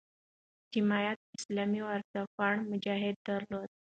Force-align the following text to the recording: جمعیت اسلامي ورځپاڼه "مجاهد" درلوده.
جمعیت 0.71 1.19
اسلامي 1.39 1.81
ورځپاڼه 1.87 2.59
"مجاهد" 2.71 3.15
درلوده. 3.27 3.73